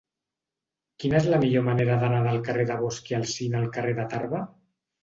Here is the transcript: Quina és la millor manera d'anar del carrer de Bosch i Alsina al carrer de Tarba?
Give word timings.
Quina 1.03 1.19
és 1.19 1.27
la 1.33 1.39
millor 1.45 1.65
manera 1.69 1.99
d'anar 2.05 2.25
del 2.29 2.43
carrer 2.49 2.67
de 2.73 2.81
Bosch 2.83 3.13
i 3.15 3.21
Alsina 3.21 3.65
al 3.65 3.73
carrer 3.79 3.97
de 4.03 4.09
Tarba? 4.17 4.47